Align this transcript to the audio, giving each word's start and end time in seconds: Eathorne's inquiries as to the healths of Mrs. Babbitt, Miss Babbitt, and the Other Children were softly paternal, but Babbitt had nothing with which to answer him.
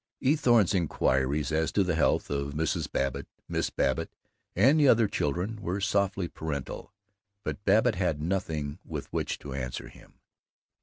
Eathorne's 0.19 0.73
inquiries 0.73 1.51
as 1.51 1.71
to 1.71 1.83
the 1.83 1.93
healths 1.93 2.31
of 2.31 2.55
Mrs. 2.55 2.91
Babbitt, 2.91 3.27
Miss 3.47 3.69
Babbitt, 3.69 4.09
and 4.55 4.79
the 4.79 4.87
Other 4.87 5.07
Children 5.07 5.57
were 5.61 5.79
softly 5.79 6.27
paternal, 6.27 6.91
but 7.43 7.63
Babbitt 7.65 7.93
had 7.93 8.19
nothing 8.19 8.79
with 8.83 9.05
which 9.13 9.37
to 9.37 9.53
answer 9.53 9.89
him. 9.89 10.15